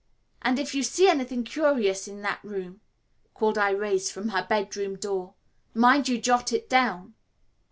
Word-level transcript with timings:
"And 0.41 0.57
if 0.57 0.73
you 0.73 0.81
see 0.81 1.07
anything 1.07 1.43
curious 1.43 2.07
in 2.07 2.23
that 2.23 2.43
room," 2.43 2.81
called 3.35 3.55
Irais 3.57 4.11
from 4.11 4.29
her 4.29 4.43
bedroom 4.43 4.95
door, 4.95 5.35
"mind 5.75 6.09
you 6.09 6.19
jot 6.19 6.51
it 6.51 6.67
down." 6.67 7.13